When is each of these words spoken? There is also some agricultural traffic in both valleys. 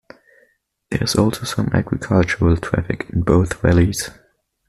There 0.89 1.03
is 1.03 1.13
also 1.15 1.43
some 1.45 1.69
agricultural 1.75 2.57
traffic 2.57 3.07
in 3.11 3.21
both 3.21 3.61
valleys. 3.61 4.09